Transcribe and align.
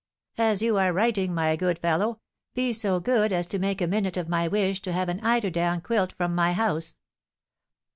"As 0.39 0.63
you 0.63 0.77
are 0.77 0.91
writing, 0.91 1.31
my 1.31 1.55
good 1.55 1.77
fellow, 1.77 2.21
be 2.55 2.73
so 2.73 2.99
good 2.99 3.31
as 3.31 3.53
make 3.53 3.81
a 3.81 3.85
minute 3.87 4.17
of 4.17 4.27
my 4.27 4.47
wish 4.47 4.81
to 4.81 4.91
have 4.93 5.09
an 5.09 5.19
eider 5.19 5.51
down 5.51 5.79
quilt 5.79 6.13
from 6.13 6.33
my 6.33 6.53
house." 6.53 6.97